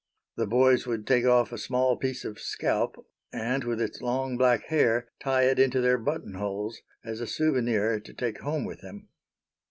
[0.35, 4.63] The boys would take off a small piece of scalp, and with its long black
[4.69, 9.09] hair, tie it into their button holes, as a souvenir to take home with them.